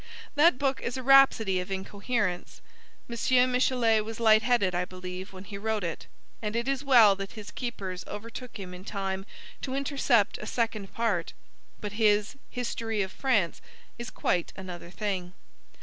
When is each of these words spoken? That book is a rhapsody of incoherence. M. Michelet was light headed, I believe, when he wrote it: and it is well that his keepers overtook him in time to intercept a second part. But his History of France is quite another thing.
That 0.33 0.57
book 0.57 0.81
is 0.81 0.97
a 0.97 1.03
rhapsody 1.03 1.59
of 1.59 1.69
incoherence. 1.69 2.59
M. 3.07 3.51
Michelet 3.51 4.03
was 4.03 4.19
light 4.19 4.41
headed, 4.41 4.73
I 4.73 4.83
believe, 4.83 5.31
when 5.31 5.43
he 5.43 5.59
wrote 5.59 5.83
it: 5.83 6.07
and 6.41 6.55
it 6.55 6.67
is 6.67 6.83
well 6.83 7.15
that 7.17 7.33
his 7.33 7.51
keepers 7.51 8.03
overtook 8.07 8.57
him 8.57 8.73
in 8.73 8.83
time 8.83 9.27
to 9.61 9.75
intercept 9.75 10.39
a 10.39 10.47
second 10.47 10.91
part. 10.95 11.33
But 11.79 11.91
his 12.01 12.35
History 12.49 13.03
of 13.03 13.11
France 13.11 13.61
is 13.99 14.09
quite 14.09 14.51
another 14.57 14.89
thing. 14.89 15.33